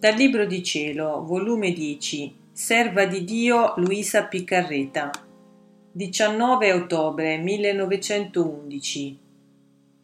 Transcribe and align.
Dal 0.00 0.14
Libro 0.14 0.46
di 0.46 0.62
Cielo, 0.62 1.22
volume 1.26 1.72
10, 1.72 2.34
Serva 2.52 3.04
di 3.04 3.22
Dio 3.22 3.74
Luisa 3.76 4.24
Piccarreta, 4.24 5.10
19 5.92 6.72
ottobre 6.72 7.36
1911. 7.36 9.18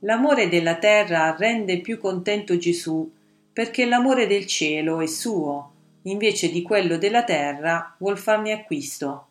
L'amore 0.00 0.50
della 0.50 0.76
terra 0.76 1.34
rende 1.34 1.80
più 1.80 1.98
contento 1.98 2.58
Gesù 2.58 3.10
perché 3.50 3.86
l'amore 3.86 4.26
del 4.26 4.44
cielo 4.44 5.00
è 5.00 5.06
suo, 5.06 5.72
invece 6.02 6.50
di 6.50 6.60
quello 6.60 6.98
della 6.98 7.24
terra 7.24 7.96
vuol 7.98 8.18
farne 8.18 8.52
acquisto. 8.52 9.28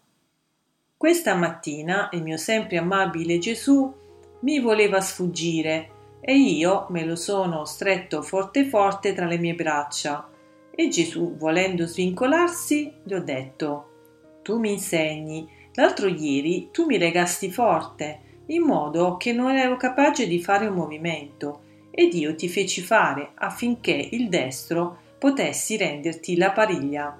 Questa 0.97 1.35
mattina 1.35 2.09
il 2.13 2.23
mio 2.23 2.37
sempre 2.37 2.77
amabile 2.77 3.37
Gesù 3.37 3.93
mi 4.39 4.59
voleva 4.59 4.99
sfuggire 4.99 5.89
e 6.21 6.35
io 6.35 6.87
me 6.89 7.05
lo 7.05 7.15
sono 7.15 7.65
stretto 7.65 8.23
forte 8.23 8.65
forte 8.65 9.13
tra 9.13 9.27
le 9.27 9.37
mie 9.37 9.53
braccia 9.53 10.29
e 10.77 10.89
Gesù, 10.89 11.37
volendo 11.37 11.87
svincolarsi, 11.87 12.91
gli 13.03 13.13
ho 13.13 13.23
detto: 13.23 14.39
Tu 14.41 14.59
mi 14.59 14.73
insegni, 14.73 15.49
l'altro 15.73 16.07
ieri 16.07 16.69
tu 16.71 16.85
mi 16.85 16.97
legasti 16.97 17.49
forte, 17.49 18.19
in 18.47 18.63
modo 18.63 19.15
che 19.15 19.31
non 19.31 19.55
ero 19.55 19.77
capace 19.77 20.27
di 20.27 20.41
fare 20.41 20.67
un 20.67 20.75
movimento, 20.75 21.61
ed 21.91 22.13
io 22.13 22.35
ti 22.35 22.49
feci 22.49 22.81
fare 22.81 23.31
affinché 23.35 24.09
il 24.11 24.27
destro 24.27 24.97
potessi 25.17 25.77
renderti 25.77 26.35
la 26.35 26.51
pariglia. 26.51 27.17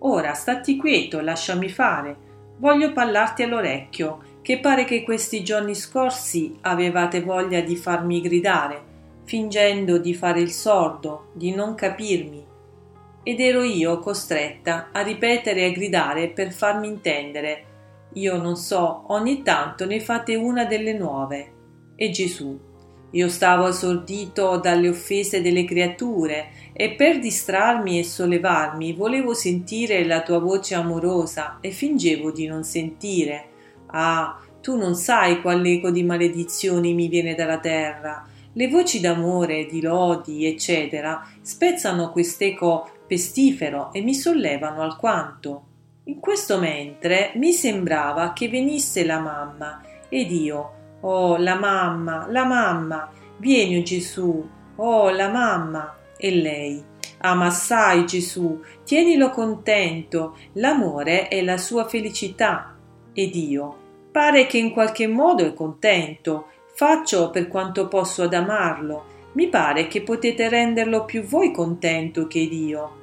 Ora 0.00 0.34
statti 0.34 0.76
quieto, 0.76 1.20
lasciami 1.20 1.68
fare, 1.68 2.16
voglio 2.58 2.92
parlarti 2.92 3.44
all'orecchio, 3.44 4.32
che 4.42 4.58
pare 4.58 4.84
che 4.84 5.04
questi 5.04 5.44
giorni 5.44 5.74
scorsi 5.74 6.58
avevate 6.62 7.22
voglia 7.22 7.60
di 7.60 7.76
farmi 7.76 8.20
gridare, 8.20 8.82
fingendo 9.24 9.96
di 9.96 10.12
fare 10.12 10.40
il 10.40 10.50
sordo, 10.50 11.28
di 11.32 11.54
non 11.54 11.74
capirmi, 11.74 12.44
ed 13.24 13.40
ero 13.40 13.62
io 13.62 13.98
costretta 13.98 14.90
a 14.92 15.00
ripetere 15.00 15.62
e 15.62 15.64
a 15.64 15.72
gridare 15.72 16.28
per 16.28 16.52
farmi 16.52 16.86
intendere. 16.86 17.64
Io 18.12 18.36
non 18.36 18.56
so, 18.56 19.04
ogni 19.08 19.42
tanto 19.42 19.86
ne 19.86 19.98
fate 19.98 20.36
una 20.36 20.66
delle 20.66 20.92
nuove. 20.92 21.52
E 21.96 22.10
Gesù. 22.10 22.72
Io 23.10 23.28
stavo 23.28 23.64
assordito 23.64 24.58
dalle 24.58 24.88
offese 24.88 25.40
delle 25.40 25.64
creature 25.64 26.48
e 26.72 26.90
per 26.90 27.20
distrarmi 27.20 27.98
e 27.98 28.04
sollevarmi 28.04 28.92
volevo 28.92 29.34
sentire 29.34 30.04
la 30.04 30.22
tua 30.22 30.40
voce 30.40 30.74
amorosa 30.74 31.58
e 31.60 31.70
fingevo 31.70 32.32
di 32.32 32.46
non 32.46 32.64
sentire. 32.64 33.48
Ah, 33.86 34.40
tu 34.60 34.76
non 34.76 34.96
sai 34.96 35.40
quale 35.40 35.74
eco 35.74 35.90
di 35.90 36.02
maledizioni 36.02 36.92
mi 36.92 37.06
viene 37.06 37.34
dalla 37.34 37.58
terra. 37.58 38.26
Le 38.52 38.68
voci 38.68 39.00
d'amore, 39.00 39.66
di 39.66 39.80
lodi, 39.80 40.46
eccetera, 40.46 41.24
spezzano 41.40 42.10
quest'eco 42.10 42.88
pestifero 43.06 43.92
e 43.92 44.02
mi 44.02 44.14
sollevano 44.14 44.82
alquanto. 44.82 45.66
In 46.04 46.20
questo 46.20 46.58
mentre 46.58 47.32
mi 47.36 47.52
sembrava 47.52 48.32
che 48.32 48.48
venisse 48.48 49.04
la 49.04 49.18
mamma 49.18 49.80
ed 50.08 50.30
io, 50.30 50.72
oh 51.00 51.36
la 51.36 51.54
mamma, 51.54 52.26
la 52.28 52.44
mamma, 52.44 53.10
vieni 53.38 53.82
Gesù, 53.82 54.48
oh 54.76 55.10
la 55.10 55.28
mamma, 55.28 55.96
e 56.16 56.30
lei, 56.30 56.84
ama 57.18 57.46
assai 57.46 58.06
Gesù, 58.06 58.60
tienilo 58.84 59.30
contento, 59.30 60.36
l'amore 60.54 61.28
è 61.28 61.42
la 61.42 61.56
sua 61.56 61.86
felicità. 61.86 62.76
Ed 63.12 63.34
io, 63.34 63.76
pare 64.10 64.46
che 64.46 64.58
in 64.58 64.72
qualche 64.72 65.06
modo 65.06 65.44
è 65.44 65.54
contento, 65.54 66.48
faccio 66.74 67.30
per 67.30 67.48
quanto 67.48 67.88
posso 67.88 68.22
ad 68.24 68.34
amarlo, 68.34 69.12
mi 69.34 69.48
pare 69.48 69.86
che 69.86 70.02
potete 70.02 70.48
renderlo 70.48 71.04
più 71.04 71.22
voi 71.22 71.52
contento 71.52 72.26
che 72.26 72.48
Dio. 72.48 73.02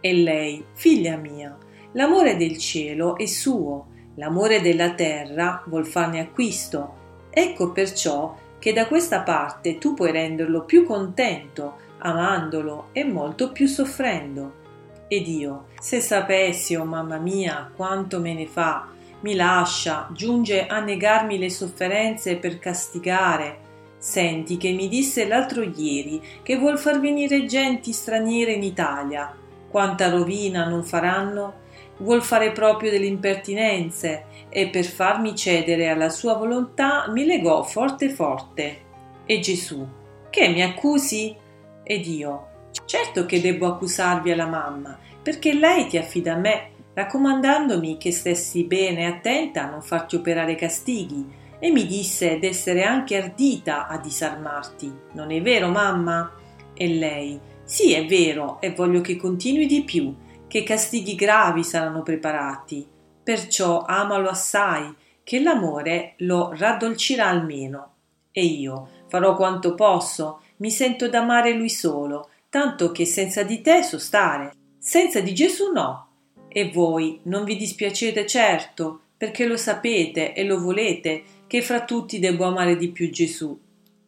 E 0.00 0.12
lei, 0.12 0.64
figlia 0.72 1.16
mia, 1.16 1.56
l'amore 1.92 2.36
del 2.36 2.58
cielo 2.58 3.16
è 3.16 3.26
suo, 3.26 3.86
l'amore 4.16 4.60
della 4.60 4.92
terra 4.92 5.62
vuol 5.66 5.86
farne 5.86 6.20
acquisto. 6.20 7.04
Ecco 7.30 7.72
perciò 7.72 8.34
che 8.58 8.72
da 8.72 8.86
questa 8.86 9.20
parte 9.20 9.78
tu 9.78 9.94
puoi 9.94 10.12
renderlo 10.12 10.64
più 10.64 10.84
contento, 10.84 11.76
amandolo 11.98 12.88
e 12.92 13.04
molto 13.04 13.52
più 13.52 13.66
soffrendo. 13.66 14.64
Ed 15.08 15.26
io, 15.28 15.66
se 15.78 16.00
sapessi, 16.00 16.74
oh 16.74 16.84
mamma 16.84 17.18
mia, 17.18 17.70
quanto 17.76 18.20
me 18.20 18.34
ne 18.34 18.46
fa, 18.46 18.88
mi 19.20 19.34
lascia, 19.34 20.08
giunge 20.12 20.66
a 20.66 20.80
negarmi 20.80 21.38
le 21.38 21.50
sofferenze 21.50 22.36
per 22.36 22.58
castigare, 22.58 23.64
Senti 24.06 24.56
che 24.56 24.70
mi 24.70 24.86
disse 24.86 25.26
l'altro 25.26 25.62
ieri 25.62 26.22
che 26.44 26.56
vuol 26.56 26.78
far 26.78 27.00
venire 27.00 27.44
genti 27.44 27.92
straniere 27.92 28.52
in 28.52 28.62
Italia. 28.62 29.36
Quanta 29.68 30.08
rovina 30.10 30.68
non 30.68 30.84
faranno? 30.84 31.54
Vuol 31.96 32.22
fare 32.22 32.52
proprio 32.52 32.92
delle 32.92 33.06
impertinenze 33.06 34.26
e 34.48 34.68
per 34.68 34.84
farmi 34.84 35.34
cedere 35.34 35.88
alla 35.88 36.08
sua 36.08 36.34
volontà 36.34 37.08
mi 37.08 37.24
legò 37.24 37.64
forte 37.64 38.08
forte. 38.08 38.78
E 39.26 39.40
Gesù, 39.40 39.84
che 40.30 40.50
mi 40.50 40.62
accusi? 40.62 41.34
Ed 41.82 42.06
io, 42.06 42.68
certo 42.84 43.26
che 43.26 43.40
debbo 43.40 43.66
accusarvi 43.66 44.30
alla 44.30 44.46
mamma, 44.46 44.96
perché 45.20 45.52
lei 45.52 45.88
ti 45.88 45.98
affida 45.98 46.34
a 46.34 46.38
me, 46.38 46.68
raccomandandomi 46.94 47.96
che 47.96 48.12
stessi 48.12 48.62
bene 48.62 49.00
e 49.00 49.06
attenta 49.06 49.64
a 49.64 49.70
non 49.70 49.82
farti 49.82 50.14
operare 50.14 50.54
castighi 50.54 51.44
e 51.58 51.70
mi 51.70 51.86
disse 51.86 52.38
d'essere 52.38 52.82
anche 52.82 53.16
ardita 53.16 53.86
a 53.86 53.98
disarmarti. 53.98 54.92
Non 55.12 55.30
è 55.30 55.40
vero, 55.40 55.68
mamma? 55.68 56.32
E 56.74 56.88
lei, 56.88 57.40
sì, 57.64 57.92
è 57.92 58.04
vero, 58.06 58.60
e 58.60 58.72
voglio 58.72 59.00
che 59.00 59.16
continui 59.16 59.66
di 59.66 59.82
più, 59.82 60.14
che 60.46 60.62
castighi 60.62 61.14
gravi 61.14 61.64
saranno 61.64 62.02
preparati. 62.02 62.86
Perciò 63.22 63.82
amalo 63.84 64.28
assai, 64.28 64.94
che 65.24 65.40
l'amore 65.40 66.14
lo 66.18 66.52
raddolcirà 66.54 67.26
almeno. 67.26 67.94
E 68.30 68.44
io 68.44 68.88
farò 69.08 69.34
quanto 69.34 69.74
posso, 69.74 70.42
mi 70.58 70.70
sento 70.70 71.08
d'amare 71.08 71.52
lui 71.52 71.70
solo, 71.70 72.28
tanto 72.48 72.92
che 72.92 73.04
senza 73.04 73.42
di 73.42 73.60
te 73.60 73.82
so 73.82 73.98
stare, 73.98 74.52
senza 74.78 75.20
di 75.20 75.34
Gesù 75.34 75.72
no. 75.72 76.08
E 76.48 76.70
voi 76.70 77.20
non 77.24 77.44
vi 77.44 77.56
dispiacete 77.56 78.26
certo, 78.26 79.00
perché 79.16 79.46
lo 79.46 79.56
sapete 79.56 80.32
e 80.34 80.44
lo 80.44 80.60
volete, 80.60 81.24
che 81.46 81.62
fra 81.62 81.84
tutti 81.84 82.18
devo 82.18 82.44
amare 82.44 82.76
di 82.76 82.90
più 82.90 83.10
Gesù. 83.10 83.58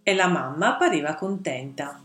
E 0.03 0.15
la 0.15 0.28
mamma 0.28 0.76
pareva 0.76 1.15
contenta. 1.15 2.03